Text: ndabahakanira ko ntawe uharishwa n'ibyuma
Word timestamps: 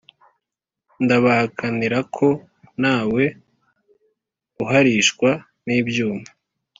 ndabahakanira 1.03 1.99
ko 2.15 2.27
ntawe 2.81 3.23
uharishwa 4.63 5.29
n'ibyuma 5.65 6.27